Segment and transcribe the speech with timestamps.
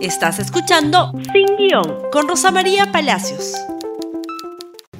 [0.00, 3.54] Estás escuchando Sin Guión con Rosa María Palacios.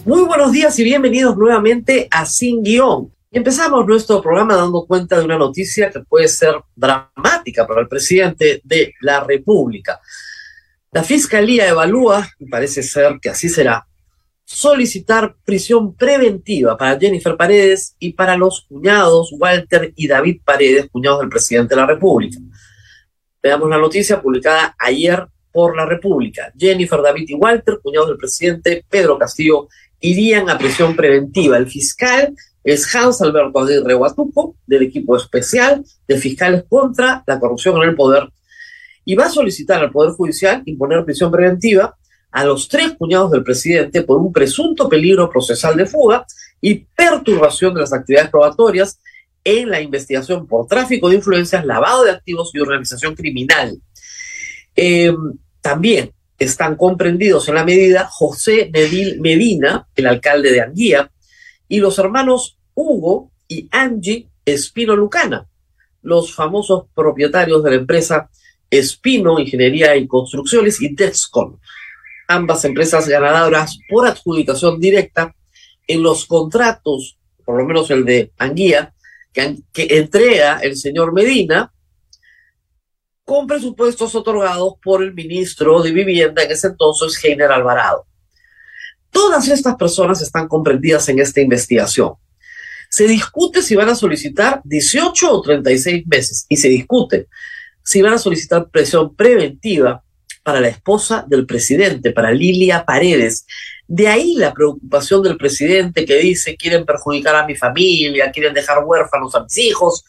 [0.04, 3.12] Muy buenos días y bienvenidos nuevamente a Sin Guión.
[3.30, 8.60] Empezamos nuestro programa dando cuenta de una noticia que puede ser dramática para el presidente
[8.64, 10.00] de la República.
[10.90, 13.86] La Fiscalía evalúa, y parece ser que así será,
[14.44, 21.20] solicitar prisión preventiva para Jennifer Paredes y para los cuñados Walter y David Paredes, cuñados
[21.20, 22.38] del presidente de la República.
[23.42, 26.52] Veamos la noticia publicada ayer por la República.
[26.56, 29.68] Jennifer, David y Walter, cuñados del presidente Pedro Castillo,
[30.00, 31.56] irían a prisión preventiva.
[31.56, 32.34] El fiscal
[32.64, 37.94] es Hans Alberto Aguirre Guatuco, del equipo especial de fiscales contra la corrupción en el
[37.94, 38.28] poder,
[39.04, 41.96] y va a solicitar al Poder Judicial imponer prisión preventiva
[42.30, 46.26] a los tres cuñados del presidente por un presunto peligro procesal de fuga
[46.60, 49.00] y perturbación de las actividades probatorias
[49.44, 53.80] en la investigación por tráfico de influencias, lavado de activos y organización criminal.
[54.76, 55.12] Eh,
[55.60, 61.10] también están comprendidos en la medida José Medina, el alcalde de Anguía,
[61.68, 65.46] y los hermanos Hugo y Angie Espino Lucana,
[66.02, 68.30] los famosos propietarios de la empresa
[68.70, 71.58] Espino Ingeniería y Construcciones y Dexcon,
[72.28, 75.34] ambas empresas ganadoras por adjudicación directa
[75.86, 78.94] en los contratos, por lo menos el de Anguía,
[79.32, 81.72] que, entrega el señor Medina
[83.24, 88.06] con presupuestos otorgados por el ministro de Vivienda en ese entonces, Heiner Alvarado.
[89.10, 92.14] Todas estas personas están comprendidas en esta investigación.
[92.90, 97.28] Se discute si van a solicitar 18 o 36 meses y se discute
[97.84, 100.02] si van a solicitar presión preventiva
[100.42, 103.46] para la esposa del presidente, para Lilia Paredes,
[103.88, 108.84] de ahí la preocupación del presidente que dice, quieren perjudicar a mi familia, quieren dejar
[108.84, 110.04] huérfanos a mis hijos.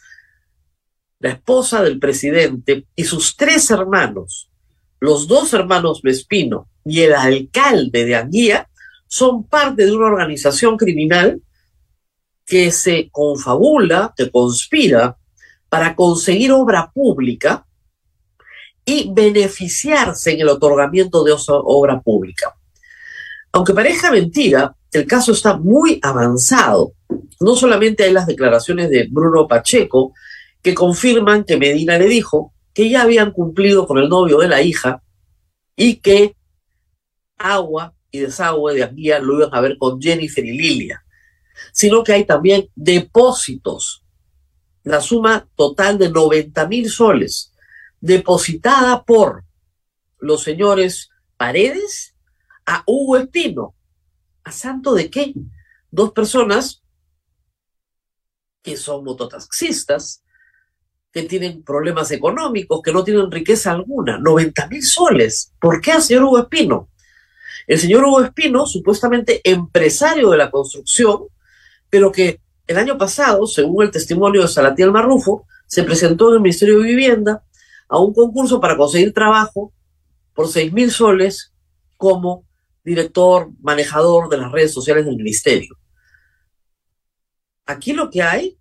[1.18, 4.50] La esposa del presidente y sus tres hermanos,
[5.00, 8.68] los dos hermanos Vespino y el alcalde de Anguía,
[9.06, 11.40] son parte de una organización criminal
[12.44, 15.16] que se confabula, que conspira
[15.70, 17.66] para conseguir obra pública
[18.84, 22.54] y beneficiarse en el otorgamiento de esa obra pública.
[23.52, 26.92] Aunque parezca mentira, el caso está muy avanzado.
[27.40, 30.12] No solamente hay las declaraciones de Bruno Pacheco
[30.62, 34.62] que confirman que Medina le dijo que ya habían cumplido con el novio de la
[34.62, 35.02] hija
[35.74, 36.36] y que
[37.38, 41.02] agua y desagüe de Anguía lo iban a ver con Jennifer y Lilia,
[41.72, 44.04] sino que hay también depósitos,
[44.82, 47.52] la suma total de 90 mil soles,
[48.00, 49.44] depositada por
[50.18, 52.09] los señores Paredes
[52.70, 53.74] a Hugo Espino.
[54.44, 55.34] ¿A santo de qué?
[55.90, 56.82] Dos personas
[58.62, 60.22] que son mototaxistas,
[61.12, 65.52] que tienen problemas económicos, que no tienen riqueza alguna, 90 mil soles.
[65.60, 66.88] ¿Por qué al señor Hugo Espino?
[67.66, 71.24] El señor Hugo Espino, supuestamente empresario de la construcción,
[71.88, 76.40] pero que el año pasado, según el testimonio de Salatiel Marrufo, se presentó en el
[76.40, 77.42] Ministerio de Vivienda
[77.88, 79.72] a un concurso para conseguir trabajo
[80.34, 81.52] por 6 mil soles
[81.96, 82.44] como
[82.84, 85.76] director, manejador de las redes sociales del ministerio.
[87.66, 88.58] Aquí lo que hay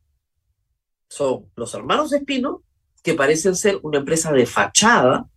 [1.07, 2.63] son los hermanos Espino,
[3.01, 5.27] que parecen ser una empresa de fachada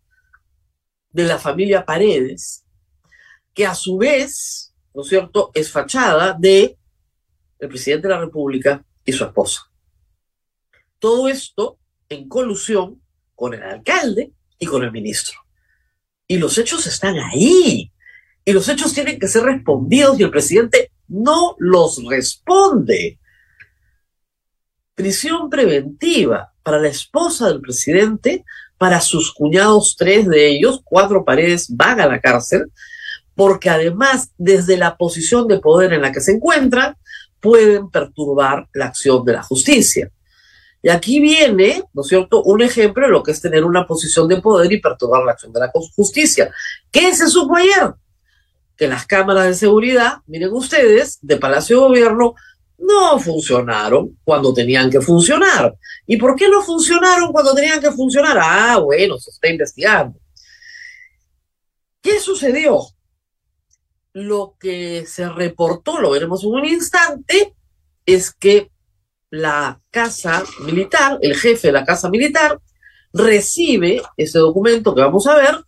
[1.11, 2.65] de la familia Paredes,
[3.55, 6.79] que a su vez, ¿no es cierto?, es fachada de
[7.59, 9.71] el presidente de la República y su esposa.
[10.99, 11.79] Todo esto
[12.09, 13.03] en colusión
[13.35, 15.39] con el alcalde y con el ministro.
[16.27, 17.93] Y los hechos están ahí
[18.45, 23.19] y los hechos tienen que ser respondidos y el presidente no los responde.
[24.95, 28.45] Prisión preventiva para la esposa del presidente,
[28.79, 32.71] para sus cuñados, tres de ellos, cuatro paredes van a la cárcel,
[33.35, 36.97] porque además desde la posición de poder en la que se encuentran,
[37.41, 40.11] pueden perturbar la acción de la justicia.
[40.83, 44.27] Y aquí viene, ¿no es cierto?, un ejemplo de lo que es tener una posición
[44.27, 46.53] de poder y perturbar la acción de la justicia.
[46.91, 47.95] ¿Qué se supo ayer?
[48.77, 52.35] Que las cámaras de seguridad, miren ustedes, de Palacio de Gobierno,
[52.79, 55.75] no funcionaron cuando tenían que funcionar.
[56.07, 58.39] ¿Y por qué no funcionaron cuando tenían que funcionar?
[58.41, 60.19] Ah, bueno, se está investigando.
[62.01, 62.81] ¿Qué sucedió?
[64.13, 67.55] Lo que se reportó, lo veremos en un instante,
[68.05, 68.71] es que
[69.31, 72.61] la casa militar, el jefe de la casa militar,
[73.13, 75.65] recibe ese documento que vamos a ver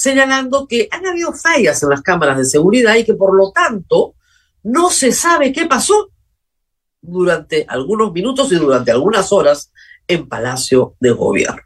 [0.00, 4.14] señalando que han habido fallas en las cámaras de seguridad y que por lo tanto
[4.62, 6.10] no se sabe qué pasó
[7.00, 9.72] durante algunos minutos y durante algunas horas
[10.06, 11.62] en Palacio de Gobierno.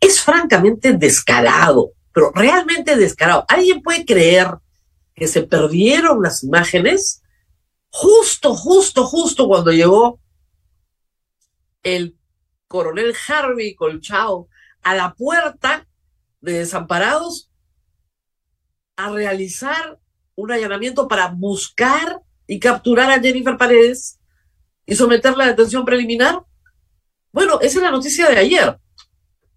[0.00, 3.44] Es francamente descalado pero realmente descarado.
[3.48, 4.48] ¿Alguien puede creer
[5.14, 7.22] que se perdieron las imágenes
[7.88, 10.20] justo, justo, justo cuando llegó
[11.82, 12.16] el
[12.68, 14.48] coronel Harvey Colchao
[14.82, 15.86] a la puerta
[16.40, 17.50] de desamparados
[19.04, 19.98] a realizar
[20.34, 24.18] un allanamiento para buscar y capturar a Jennifer Paredes
[24.86, 26.42] y someterla a detención preliminar?
[27.32, 28.78] Bueno, esa es la noticia de ayer.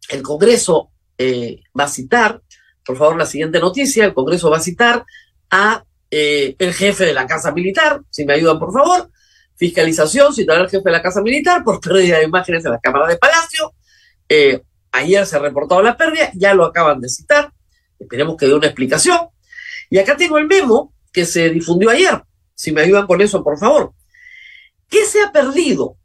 [0.09, 2.41] El Congreso eh, va a citar,
[2.85, 5.05] por favor, la siguiente noticia, el Congreso va a citar
[5.49, 9.09] a eh, el jefe de la Casa Militar, si me ayudan, por favor,
[9.55, 13.07] fiscalización, citar al jefe de la Casa Militar por pérdida de imágenes en la Cámara
[13.07, 13.73] de Palacio.
[14.29, 14.61] Eh,
[14.91, 17.51] ayer se ha reportado la pérdida, ya lo acaban de citar,
[17.99, 19.19] esperemos que dé una explicación.
[19.89, 22.21] Y acá tengo el memo que se difundió ayer,
[22.53, 23.93] si me ayudan con eso, por favor.
[24.89, 25.97] ¿Qué se ha perdido?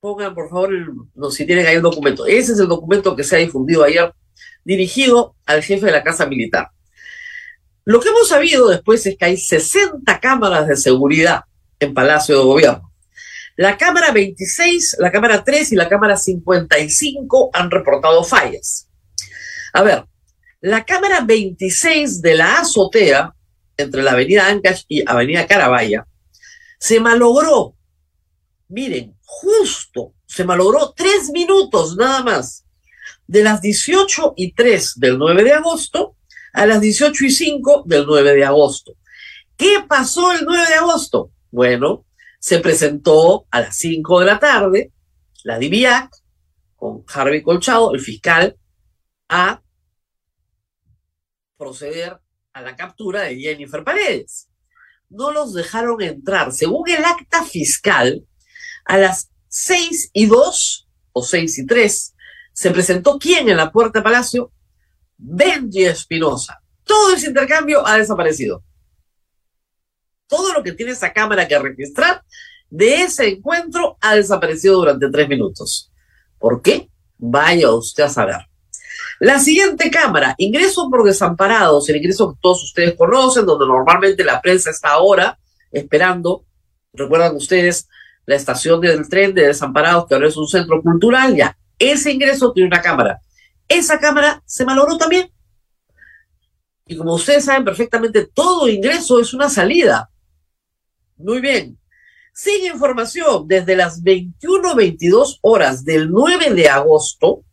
[0.00, 0.70] Pongan, por favor,
[1.14, 2.26] no, si tienen ahí el documento.
[2.26, 4.12] Ese es el documento que se ha difundido ayer,
[4.64, 6.70] dirigido al jefe de la Casa Militar.
[7.84, 11.44] Lo que hemos sabido después es que hay 60 cámaras de seguridad
[11.80, 12.92] en Palacio de Gobierno.
[13.56, 18.88] La Cámara 26, la Cámara 3 y la Cámara 55 han reportado fallas.
[19.72, 20.04] A ver,
[20.60, 23.34] la Cámara 26 de la azotea,
[23.76, 26.06] entre la Avenida Ancash y Avenida Carabaya,
[26.78, 27.74] se malogró.
[28.68, 32.64] Miren, justo se malogró tres minutos nada más.
[33.26, 36.16] De las 18 y 3 del 9 de agosto
[36.52, 38.94] a las 18 y 5 del 9 de agosto.
[39.56, 41.30] ¿Qué pasó el 9 de agosto?
[41.50, 42.04] Bueno,
[42.38, 44.92] se presentó a las 5 de la tarde
[45.44, 46.10] la DIVIAC
[46.76, 48.56] con Harvey Colchado, el fiscal,
[49.28, 49.62] a
[51.58, 52.18] proceder
[52.52, 54.48] a la captura de Jennifer Paredes.
[55.10, 56.52] No los dejaron entrar.
[56.52, 58.24] Según el acta fiscal,
[58.84, 62.14] a las 6 y 2 o 6 y 3
[62.52, 64.52] se presentó quién en la puerta de Palacio?
[65.16, 66.62] Benji Espinosa.
[66.84, 68.64] Todo ese intercambio ha desaparecido
[70.28, 72.22] todo lo que tiene esa cámara que registrar
[72.70, 75.90] de ese encuentro ha desaparecido durante tres minutos.
[76.38, 76.90] ¿Por qué?
[77.16, 78.47] Vaya usted a saber.
[79.20, 84.40] La siguiente cámara, ingreso por desamparados, el ingreso que todos ustedes conocen, donde normalmente la
[84.40, 85.38] prensa está ahora
[85.72, 86.44] esperando.
[86.92, 87.88] Recuerdan ustedes
[88.26, 91.56] la estación del tren de desamparados, que ahora es un centro cultural, ya.
[91.78, 93.20] Ese ingreso tiene una cámara.
[93.66, 95.30] Esa cámara se malogró también.
[96.86, 100.10] Y como ustedes saben perfectamente, todo ingreso es una salida.
[101.16, 101.78] Muy bien.
[102.32, 107.44] Sin información, desde las 21-22 horas del 9 de agosto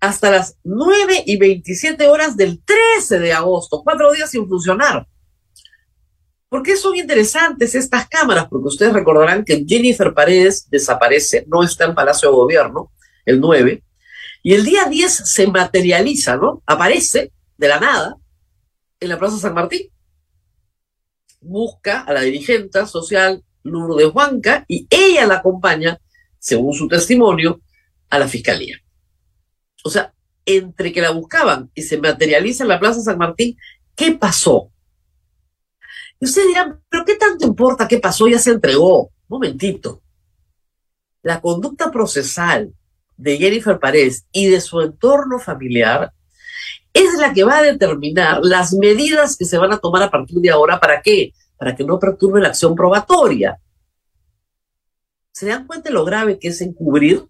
[0.00, 5.06] hasta las 9 y 27 horas del 13 de agosto, cuatro días sin funcionar.
[6.48, 8.46] ¿Por qué son interesantes estas cámaras?
[8.48, 12.92] Porque ustedes recordarán que Jennifer Paredes desaparece, no está en Palacio de Gobierno,
[13.24, 13.82] el 9,
[14.42, 16.62] y el día 10 se materializa, ¿no?
[16.66, 18.16] Aparece de la nada
[19.00, 19.90] en la Plaza San Martín
[21.46, 25.98] busca a la dirigente social Lourdes Huanca y ella la acompaña,
[26.38, 27.60] según su testimonio,
[28.10, 28.78] a la fiscalía.
[29.86, 30.12] O sea,
[30.44, 33.56] entre que la buscaban y se materializa en la Plaza San Martín,
[33.94, 34.70] ¿qué pasó?
[36.18, 38.26] Y ustedes dirán, ¿pero qué tanto importa qué pasó?
[38.26, 39.10] Ya se entregó.
[39.28, 40.02] momentito.
[41.22, 42.72] La conducta procesal
[43.16, 46.12] de Jennifer Paredes y de su entorno familiar
[46.92, 50.38] es la que va a determinar las medidas que se van a tomar a partir
[50.38, 50.80] de ahora.
[50.80, 51.32] ¿Para qué?
[51.56, 53.58] Para que no perturbe la acción probatoria.
[55.32, 57.26] ¿Se dan cuenta de lo grave que es encubrir?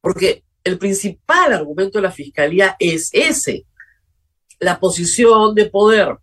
[0.00, 3.66] Porque el principal argumento de la fiscalía es ese.
[4.60, 6.18] La posición de poder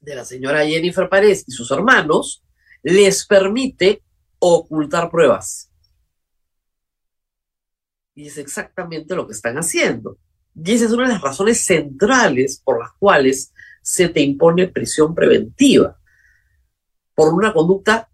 [0.00, 2.44] de la señora Jennifer Párez y sus hermanos
[2.82, 4.02] les permite
[4.38, 5.70] ocultar pruebas.
[8.14, 10.18] Y es exactamente lo que están haciendo.
[10.54, 15.14] Y esa es una de las razones centrales por las cuales se te impone prisión
[15.14, 15.98] preventiva,
[17.14, 18.08] por una conducta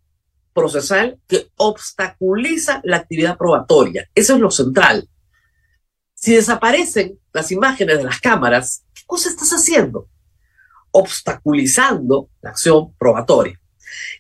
[0.52, 4.08] procesal que obstaculiza la actividad probatoria.
[4.14, 5.08] Eso es lo central.
[6.14, 10.08] Si desaparecen las imágenes de las cámaras, ¿qué cosa estás haciendo?
[10.90, 13.58] Obstaculizando la acción probatoria.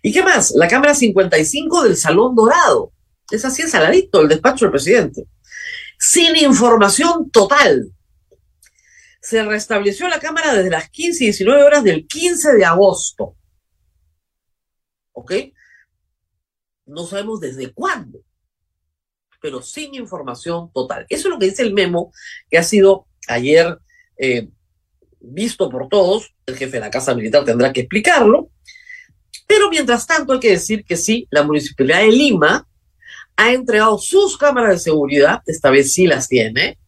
[0.02, 0.52] ¿Y qué más?
[0.56, 2.92] La cámara 55 del Salón Dorado.
[3.30, 5.26] Es así, es saladito el despacho del presidente.
[5.98, 7.92] Sin información total
[9.22, 13.36] se restableció la Cámara desde las 15 y 19 horas del 15 de agosto.
[15.12, 15.32] ¿Ok?
[16.86, 18.20] No sabemos desde cuándo,
[19.40, 21.06] pero sin información total.
[21.08, 22.12] Eso es lo que dice el memo
[22.50, 23.78] que ha sido ayer
[24.16, 24.48] eh,
[25.20, 26.34] visto por todos.
[26.46, 28.50] El jefe de la Casa Militar tendrá que explicarlo.
[29.46, 32.66] Pero mientras tanto hay que decir que sí, la Municipalidad de Lima
[33.36, 36.78] ha entregado sus cámaras de seguridad, esta vez sí las tiene,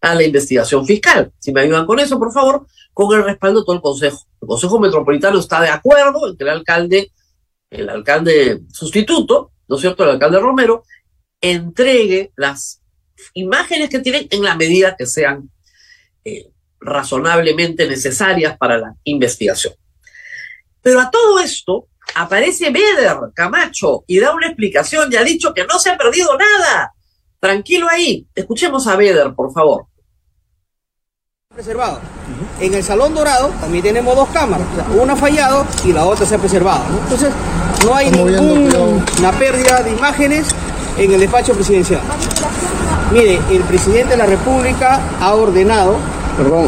[0.00, 1.32] a la investigación fiscal.
[1.38, 4.26] Si me ayudan con eso, por favor, con el respaldo de todo el Consejo.
[4.40, 7.12] El Consejo Metropolitano está de acuerdo en que el alcalde,
[7.70, 10.84] el alcalde sustituto, ¿no es cierto?, el alcalde Romero,
[11.40, 12.82] entregue las
[13.34, 15.50] imágenes que tienen en la medida que sean
[16.24, 19.74] eh, razonablemente necesarias para la investigación.
[20.80, 25.64] Pero a todo esto aparece Beder Camacho y da una explicación y ha dicho que
[25.66, 26.92] no se ha perdido nada.
[27.40, 28.26] Tranquilo ahí.
[28.34, 29.86] Escuchemos a Beder, por favor.
[31.48, 32.00] Preservado.
[32.58, 34.66] En el Salón Dorado también tenemos dos cámaras.
[34.98, 36.80] Una ha fallado y la otra se ha preservado.
[37.02, 37.30] Entonces,
[37.84, 40.46] no hay ninguna pérdida de imágenes
[40.96, 42.00] en el despacho presidencial.
[43.12, 45.96] Mire, el presidente de la República ha ordenado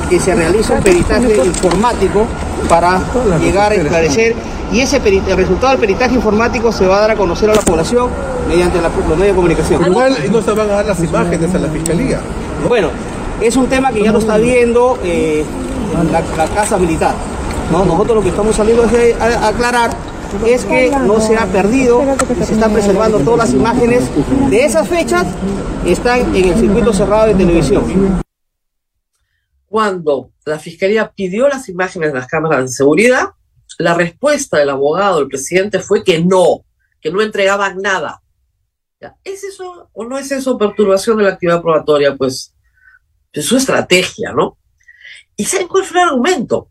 [0.08, 2.26] que se realice un peritaje informático
[2.68, 3.00] para
[3.40, 4.34] llegar a esclarecer
[4.72, 7.62] y ese el resultado del peritaje informático se va a dar a conocer a la
[7.62, 8.10] población
[8.48, 9.86] mediante los medios de comunicación.
[9.86, 12.20] Igual no se van a dar las imágenes a la fiscalía.
[12.66, 12.90] Bueno,
[13.40, 15.44] es un tema que ya lo está viendo eh,
[16.10, 17.14] la, Casa Militar.
[17.70, 17.84] ¿no?
[17.84, 19.90] Nosotros lo que estamos saliendo es a aclarar
[20.46, 22.02] es que no se ha perdido
[22.44, 24.04] se están preservando todas las imágenes
[24.50, 25.26] de esas fechas,
[25.86, 28.22] están en el circuito cerrado de televisión.
[29.66, 33.28] Cuando la Fiscalía pidió las imágenes de las cámaras de seguridad,
[33.78, 36.64] la respuesta del abogado del presidente fue que no,
[37.00, 38.22] que no entregaban nada.
[39.24, 42.16] ¿Es eso o no es eso perturbación de la actividad probatoria?
[42.16, 42.54] Pues
[43.32, 44.57] es su estrategia, ¿no?
[45.38, 46.70] ¿Y saben cuál fue el argumento?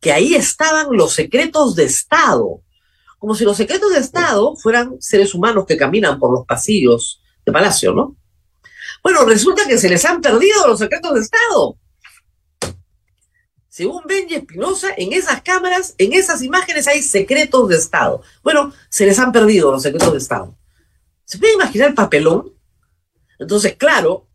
[0.00, 2.64] Que ahí estaban los secretos de Estado
[3.24, 7.52] como si los secretos de Estado fueran seres humanos que caminan por los pasillos de
[7.52, 8.18] Palacio, ¿no?
[9.02, 11.78] Bueno, resulta que se les han perdido los secretos de Estado.
[13.66, 18.20] Según Benji Espinosa, en esas cámaras, en esas imágenes hay secretos de Estado.
[18.42, 20.54] Bueno, se les han perdido los secretos de Estado.
[21.24, 22.52] ¿Se puede imaginar el papelón?
[23.38, 24.28] Entonces, claro,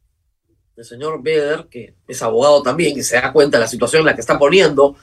[0.80, 4.06] el señor Beder, que es abogado también, y se da cuenta de la situación en
[4.06, 4.96] la que está poniendo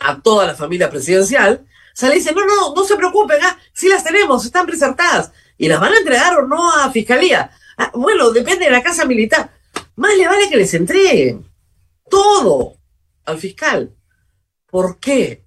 [0.00, 3.88] a toda la familia presidencial, se le dice, no, no, no se preocupen, ah, sí
[3.88, 5.30] las tenemos, están presertadas.
[5.56, 7.48] ¿Y las van a entregar o no a fiscalía?
[7.78, 9.52] Ah, bueno, depende de la casa militar.
[9.94, 11.48] Más le vale que les entreguen
[12.10, 12.74] todo
[13.24, 13.94] al fiscal.
[14.68, 15.44] ¿Por qué?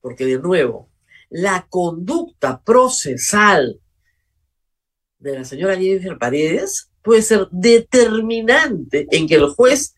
[0.00, 0.88] Porque de nuevo,
[1.28, 3.82] la conducta procesal
[5.18, 9.94] de la señora Jennifer Paredes puede ser determinante en que el juez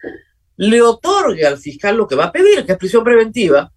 [0.57, 3.73] le otorgue al fiscal lo que va a pedir, que es prisión preventiva,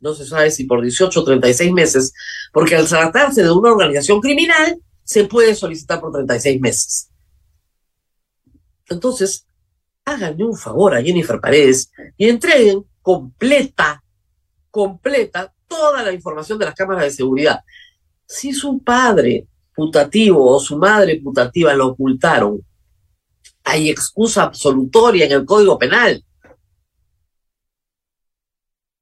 [0.00, 2.12] no se sabe si por 18 o 36 meses,
[2.52, 7.10] porque al tratarse de una organización criminal, se puede solicitar por 36 meses.
[8.88, 9.46] Entonces,
[10.04, 14.02] háganle un favor a Jennifer Paredes y entreguen completa,
[14.70, 17.60] completa toda la información de las cámaras de seguridad.
[18.26, 22.60] Si su padre putativo o su madre putativa lo ocultaron,
[23.62, 26.24] hay excusa absolutoria en el Código Penal.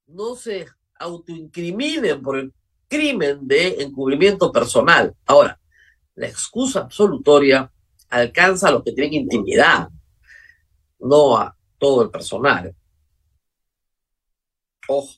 [0.06, 0.66] No se
[0.98, 2.52] autoincriminen por el
[2.88, 5.14] crimen de encubrimiento personal.
[5.26, 5.60] Ahora,
[6.14, 7.70] la excusa absolutoria
[8.08, 9.88] alcanza a los que tienen intimidad,
[10.98, 12.74] no a todo el personal.
[14.88, 15.14] Ojo,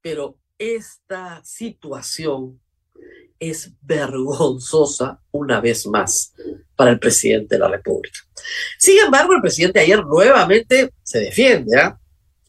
[0.00, 2.61] pero esta situación
[3.38, 6.32] es vergonzosa una vez más
[6.76, 8.18] para el presidente de la República.
[8.78, 11.98] Sin embargo, el presidente ayer nuevamente se defiende, ¿ah?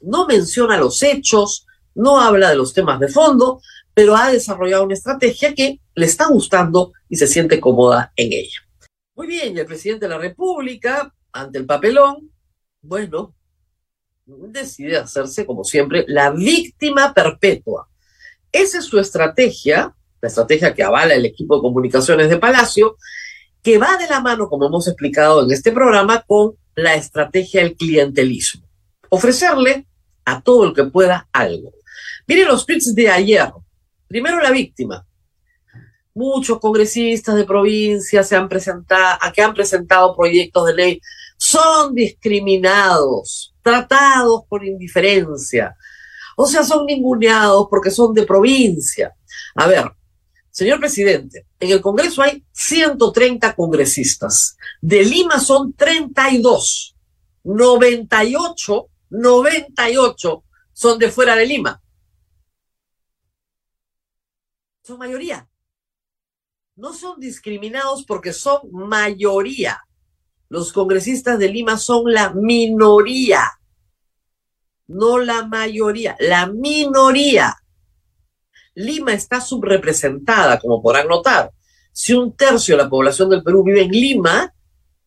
[0.01, 3.61] no menciona los hechos, no habla de los temas de fondo,
[3.93, 8.59] pero ha desarrollado una estrategia que le está gustando y se siente cómoda en ella.
[9.15, 12.31] Muy bien, el presidente de la República, ante el papelón,
[12.81, 13.35] bueno,
[14.25, 17.89] decide hacerse, como siempre, la víctima perpetua.
[18.51, 22.95] Esa es su estrategia, la estrategia que avala el equipo de comunicaciones de Palacio,
[23.61, 27.75] que va de la mano, como hemos explicado en este programa, con la estrategia del
[27.75, 28.65] clientelismo.
[29.09, 29.85] Ofrecerle
[30.23, 31.73] a todo el que pueda algo.
[32.25, 33.51] Miren los tweets de ayer.
[34.07, 35.05] Primero la víctima.
[36.13, 41.01] Muchos congresistas de provincia se han presentado, que han presentado proyectos de ley
[41.35, 45.75] son discriminados, tratados por indiferencia.
[46.37, 49.13] O sea, son ninguneados porque son de provincia.
[49.55, 49.91] A ver,
[50.53, 54.55] señor presidente, en el Congreso hay 130 congresistas.
[54.81, 56.95] De Lima son 32.
[57.43, 61.83] 98, 98 son de fuera de Lima
[64.83, 65.47] son mayoría.
[66.75, 69.81] No son discriminados porque son mayoría.
[70.49, 73.43] Los congresistas de Lima son la minoría,
[74.87, 77.55] no la mayoría, la minoría.
[78.75, 81.51] Lima está subrepresentada, como podrán notar.
[81.91, 84.53] Si un tercio de la población del Perú vive en Lima,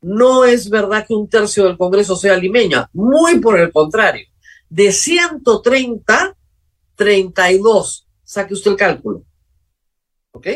[0.02, 4.26] No es verdad que un tercio del Congreso sea limeña, muy por el contrario.
[4.68, 6.36] De 130,
[6.94, 8.06] 32.
[8.22, 9.24] Saque usted el cálculo.
[10.32, 10.46] ¿Ok?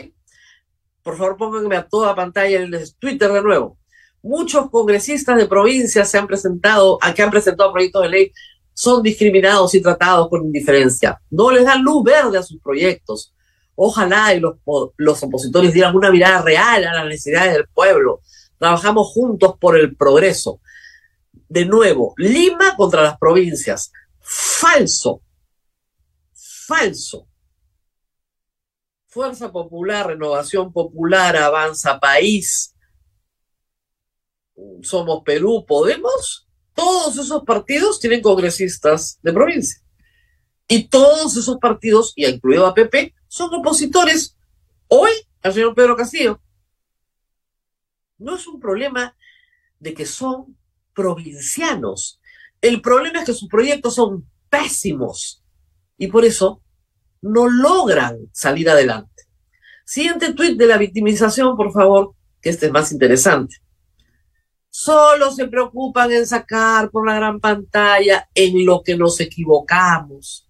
[1.03, 3.79] Por favor, pónganme a toda pantalla el Twitter de nuevo.
[4.23, 8.33] Muchos congresistas de provincias se han presentado, que han presentado proyectos de ley,
[8.81, 11.21] son discriminados y tratados con indiferencia.
[11.29, 13.35] No les dan luz verde a sus proyectos.
[13.75, 14.57] Ojalá y los,
[14.97, 18.23] los opositores dieran una mirada real a las necesidades del pueblo.
[18.57, 20.63] Trabajamos juntos por el progreso.
[21.47, 23.93] De nuevo, Lima contra las provincias.
[24.19, 25.21] Falso.
[26.33, 27.29] Falso.
[29.09, 32.75] Fuerza Popular, Renovación Popular, Avanza País,
[34.81, 36.49] Somos Perú, Podemos,
[36.81, 39.83] todos esos partidos tienen congresistas de provincia.
[40.67, 44.37] Y todos esos partidos, y incluido a PP, son opositores
[44.89, 45.11] hoy
[45.43, 46.41] al señor Pedro Castillo.
[48.19, 49.15] No es un problema
[49.79, 50.57] de que son
[50.95, 52.21] provincianos.
[52.61, 55.43] El problema es que sus proyectos son pésimos
[55.99, 56.63] y por eso
[57.21, 59.25] no logran salir adelante.
[59.85, 63.57] Siguiente tuit de la victimización, por favor, que este es más interesante.
[64.71, 70.47] Solo se preocupan en sacar por la gran pantalla en lo que nos equivocamos.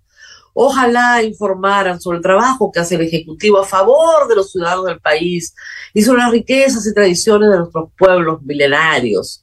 [0.53, 5.01] Ojalá informaran sobre el trabajo que hace el Ejecutivo a favor de los ciudadanos del
[5.01, 5.55] país
[5.95, 9.43] y sobre las riquezas y tradiciones de nuestros pueblos milenarios.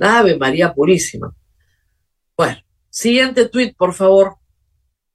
[0.00, 1.34] Ave María Purísima.
[2.36, 2.56] Bueno,
[2.88, 4.36] siguiente tuit, por favor.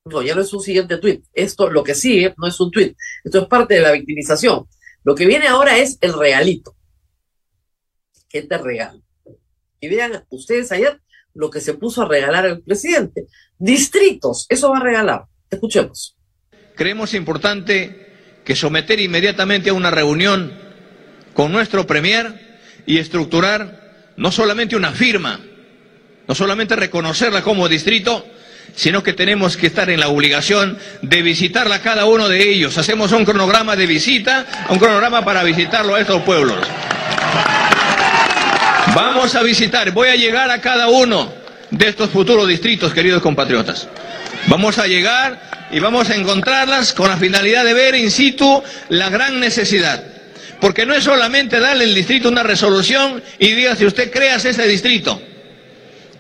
[0.05, 1.25] No, ya no es un siguiente tuit.
[1.33, 2.95] Esto, lo que sigue, no es un tuit.
[3.23, 4.67] Esto es parte de la victimización.
[5.03, 6.75] Lo que viene ahora es el regalito.
[8.29, 9.01] ¿Qué te regalo?
[9.81, 11.01] Y vean ustedes ayer
[11.33, 13.25] lo que se puso a regalar el presidente.
[13.57, 15.25] Distritos, eso va a regalar.
[15.49, 16.15] Escuchemos.
[16.75, 18.09] Creemos importante
[18.45, 20.53] que someter inmediatamente a una reunión
[21.33, 25.39] con nuestro Premier y estructurar no solamente una firma,
[26.27, 28.25] no solamente reconocerla como distrito,
[28.75, 32.77] sino que tenemos que estar en la obligación de visitarla cada uno de ellos.
[32.77, 36.59] Hacemos un cronograma de visita, un cronograma para visitarlo a estos pueblos.
[38.95, 41.31] Vamos a visitar, voy a llegar a cada uno
[41.69, 43.87] de estos futuros distritos, queridos compatriotas.
[44.47, 49.09] Vamos a llegar y vamos a encontrarlas con la finalidad de ver in situ la
[49.09, 50.03] gran necesidad.
[50.59, 54.67] Porque no es solamente darle al distrito una resolución y diga si usted crea ese
[54.67, 55.21] distrito.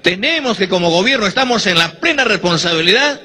[0.01, 3.19] Tenemos que como gobierno estamos en la plena responsabilidad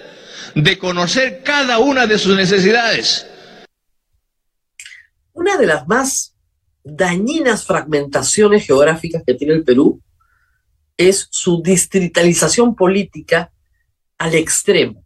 [0.55, 3.27] de conocer cada una de sus necesidades.
[5.35, 6.34] Una de las más
[6.85, 10.03] dañinas fragmentaciones geográficas que tiene el Perú
[10.97, 13.51] es su distritalización política
[14.19, 15.05] al extremo,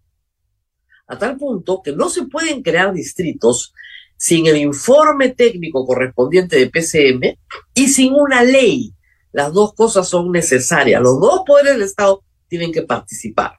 [1.06, 3.72] a tal punto que no se pueden crear distritos
[4.16, 7.38] sin el informe técnico correspondiente de PCM
[7.72, 8.92] y sin una ley.
[9.30, 11.00] Las dos cosas son necesarias.
[11.00, 13.58] Los dos poderes del Estado tienen que participar.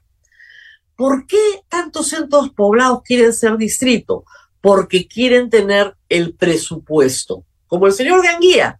[0.94, 4.24] ¿Por qué tantos centros poblados quieren ser distrito?
[4.60, 8.74] Porque quieren tener el presupuesto como el señor de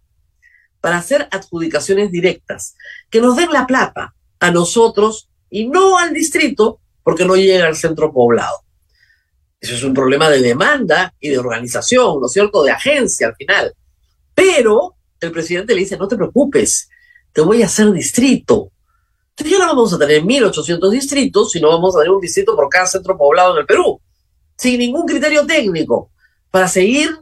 [0.81, 2.75] para hacer adjudicaciones directas,
[3.09, 7.77] que nos den la plata a nosotros y no al distrito, porque no llega al
[7.77, 8.57] centro poblado.
[9.61, 13.35] Eso es un problema de demanda y de organización, ¿no es cierto?, de agencia al
[13.35, 13.73] final.
[14.35, 16.89] Pero el presidente le dice, no te preocupes,
[17.31, 18.71] te voy a hacer distrito.
[19.29, 22.67] Entonces ya no vamos a tener 1.800 distritos, sino vamos a tener un distrito por
[22.67, 24.01] cada centro poblado en el Perú,
[24.57, 26.11] sin ningún criterio técnico,
[26.49, 27.17] para seguir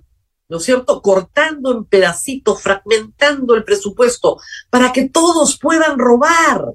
[0.49, 6.73] ¿no es cierto?, cortando en pedacitos, fragmentando el presupuesto para que todos puedan robar.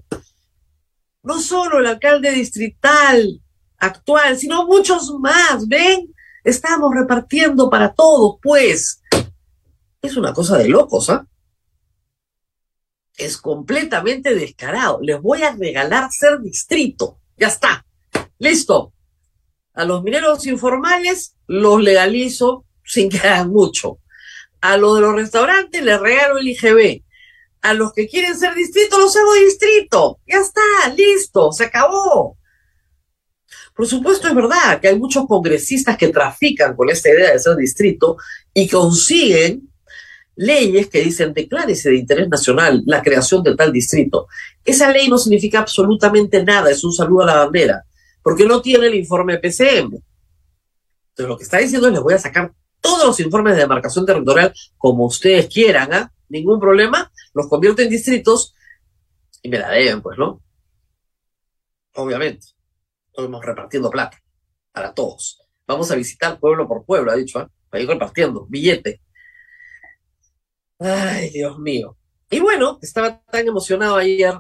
[1.23, 3.41] No solo el alcalde distrital
[3.79, 6.15] actual, sino muchos más, ¿ven?
[6.45, 9.03] Estamos repartiendo para todos, pues.
[10.01, 11.27] Es una cosa de locos, ¿ah?
[13.17, 15.01] Es completamente descarado.
[15.03, 17.19] Les voy a regalar ser distrito.
[17.37, 17.85] Ya está.
[18.39, 18.93] Listo.
[19.73, 23.99] A los mineros informales los legalizo sin que hagan mucho.
[24.61, 27.03] A los de los restaurantes les regalo el IGB.
[27.63, 30.21] A los que quieren ser distrito los hago distrito.
[30.27, 30.61] Ya está,
[30.97, 32.37] listo, se acabó.
[33.75, 37.57] Por supuesto, es verdad que hay muchos congresistas que trafican con esta idea de ser
[37.57, 38.17] distrito
[38.53, 39.69] y consiguen
[40.37, 44.29] leyes que dicen declárese de interés nacional la creación de tal distrito.
[44.65, 47.85] Esa ley no significa absolutamente nada, es un saludo a la bandera,
[48.23, 50.01] porque no tiene el informe PCM.
[51.11, 52.53] Entonces, lo que está diciendo es les voy a sacar
[52.85, 56.13] todos los informes de demarcación territorial como ustedes quieran, ¿ah?
[56.29, 58.55] Ningún problema, los convierto en distritos
[59.43, 60.43] y me la deben, pues, ¿no?
[61.95, 62.49] Obviamente.
[63.09, 64.21] Estamos repartiendo plata
[64.71, 65.41] para todos.
[65.67, 67.47] Vamos a visitar pueblo por pueblo, ha dicho, ¿eh?
[67.71, 69.01] Para ir repartiendo, billete.
[70.79, 71.97] Ay, Dios mío.
[72.29, 74.35] Y bueno, estaba tan emocionado ayer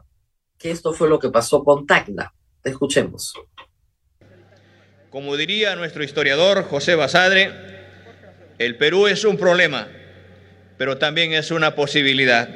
[0.59, 2.35] que esto fue lo que pasó con Tacna.
[2.62, 3.33] Escuchemos.
[5.11, 7.73] Como diría nuestro historiador José Basadre,
[8.59, 9.88] el Perú es un problema,
[10.79, 12.49] pero también es una posibilidad.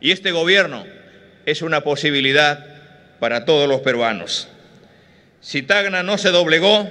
[0.00, 0.84] Y este gobierno
[1.46, 2.64] es una posibilidad
[3.18, 4.48] para todos los peruanos.
[5.40, 6.88] Si Tacna no se doblegó,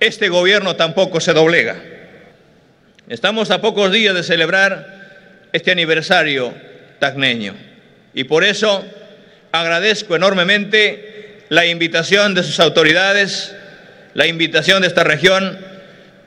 [0.00, 1.80] este gobierno tampoco se doblega.
[3.08, 6.54] Estamos a pocos días de celebrar este aniversario
[6.98, 7.54] tacneño
[8.14, 8.84] y por eso
[9.50, 13.54] agradezco enormemente la invitación de sus autoridades,
[14.14, 15.58] la invitación de esta región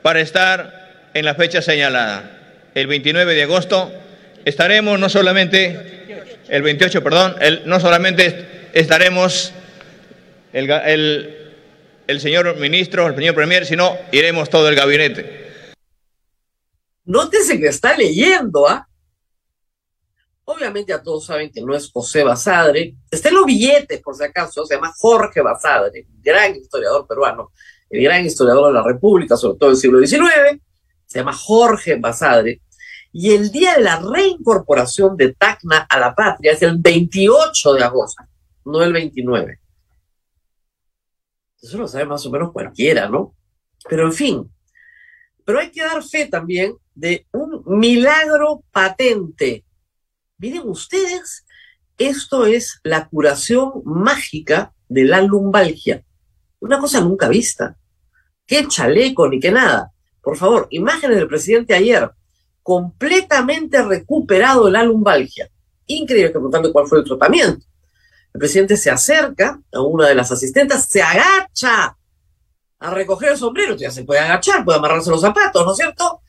[0.02, 0.85] para estar
[1.18, 2.68] en la fecha señalada.
[2.74, 3.92] El 29 de agosto
[4.44, 9.52] estaremos no solamente, el 28, perdón, no solamente estaremos
[10.52, 11.46] el, el
[12.06, 15.74] el señor ministro, el señor premier, sino iremos todo el gabinete.
[17.04, 18.86] Nótese que está leyendo, ¿ah?
[20.44, 22.94] Obviamente ya todos saben que no es José Basadre.
[23.10, 27.50] Está en los billetes, por si acaso, se llama Jorge Basadre, gran historiador peruano,
[27.90, 30.60] el gran historiador de la República, sobre todo del siglo XIX.
[31.06, 32.62] Se llama Jorge Basadre.
[33.12, 37.84] Y el día de la reincorporación de Tacna a la patria es el 28 de
[37.84, 38.24] agosto,
[38.66, 39.58] no el 29.
[41.62, 43.34] Eso lo sabe más o menos cualquiera, ¿no?
[43.88, 44.52] Pero en fin,
[45.44, 49.64] pero hay que dar fe también de un milagro patente.
[50.38, 51.46] Miren ustedes,
[51.96, 56.04] esto es la curación mágica de la lumbalgia.
[56.60, 57.76] Una cosa nunca vista.
[58.44, 59.92] Qué chaleco ni qué nada.
[60.26, 62.10] Por favor, imágenes del presidente ayer,
[62.60, 65.48] completamente recuperado de la lumbalgia.
[65.86, 67.64] Increíble que preguntarle cuál fue el tratamiento.
[68.34, 71.96] El presidente se acerca a una de las asistentes, se agacha
[72.80, 76.22] a recoger el sombrero, ya se puede agachar, puede amarrarse los zapatos, ¿no es cierto?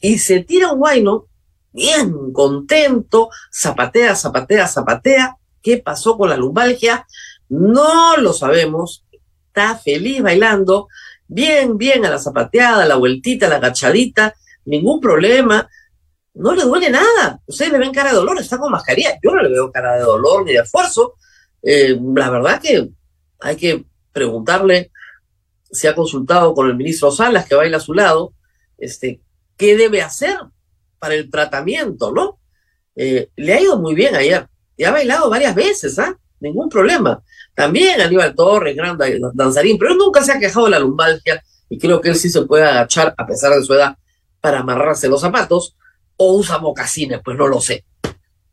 [0.00, 1.28] Y se tira un guayno,
[1.70, 5.36] bien contento, zapatea, zapatea, zapatea.
[5.62, 7.06] ¿Qué pasó con la lumbalgia?
[7.48, 9.04] No lo sabemos.
[9.46, 10.88] Está feliz bailando,
[11.28, 14.34] bien, bien a la zapateada, a la vueltita, a la agachadita,
[14.64, 15.68] ningún problema.
[16.34, 17.40] No le duele nada.
[17.46, 19.18] Ustedes le ven cara de dolor, está con mascarilla.
[19.22, 21.14] Yo no le veo cara de dolor ni de esfuerzo.
[21.62, 22.90] Eh, la verdad que
[23.40, 24.90] hay que preguntarle
[25.70, 28.32] si ha consultado con el ministro Salas, que baila a su lado,
[28.78, 29.20] este,
[29.56, 30.38] qué debe hacer
[30.98, 32.38] para el tratamiento, ¿no?
[32.94, 36.18] Eh, le ha ido muy bien ayer, y ha bailado varias veces, ¿ah?
[36.40, 37.22] Ningún problema.
[37.54, 38.98] También Aníbal Torres, gran
[39.34, 42.42] danzarín, pero nunca se ha quejado de la lumbalgia, y creo que él sí se
[42.42, 43.96] puede agachar, a pesar de su edad,
[44.40, 45.76] para amarrarse los zapatos,
[46.16, 47.84] o usa mocasines, pues no lo sé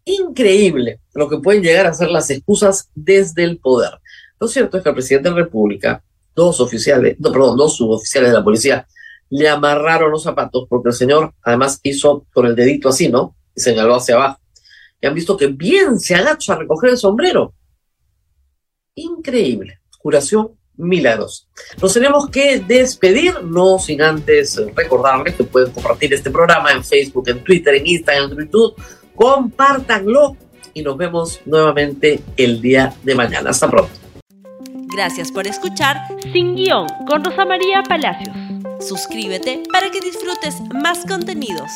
[0.05, 3.91] increíble lo que pueden llegar a ser las excusas desde el poder.
[4.39, 6.03] Lo cierto es que el presidente de la República,
[6.35, 8.87] dos oficiales, no, perdón, dos suboficiales de la policía,
[9.29, 13.35] le amarraron los zapatos porque el señor además hizo con el dedito así, ¿no?
[13.55, 14.39] Y señaló hacia abajo.
[15.01, 17.53] Y han visto que bien se agacha a recoger el sombrero.
[18.95, 19.79] Increíble.
[19.99, 21.47] Curación milagros.
[21.81, 27.29] Nos tenemos que despedir, no sin antes recordarles que pueden compartir este programa en Facebook,
[27.29, 28.75] en Twitter, en Instagram, en YouTube
[29.15, 30.37] compártanlo
[30.73, 33.51] y nos vemos nuevamente el día de mañana.
[33.51, 33.91] Hasta pronto.
[34.95, 35.97] Gracias por escuchar
[36.31, 38.35] Sin Guión con Rosa María Palacios.
[38.79, 41.71] Suscríbete para que disfrutes más contenidos.